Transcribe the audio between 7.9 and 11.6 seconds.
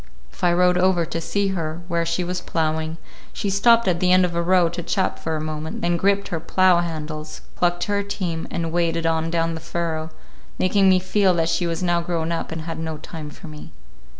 her team, and waded on down the furrow, making me feel that